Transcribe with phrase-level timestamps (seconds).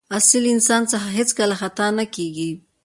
[0.17, 2.51] اصیل انسان څخه هېڅکله خطا نه کېږي.